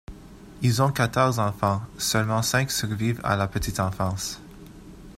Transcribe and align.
Ils 0.63 0.81
ont 0.81 0.91
quatorze 0.91 1.37
enfants, 1.37 1.79
seulement 1.99 2.41
cinq 2.41 2.71
survivent 2.71 3.21
à 3.23 3.35
la 3.35 3.47
petite 3.47 3.79
enfance. 3.79 4.41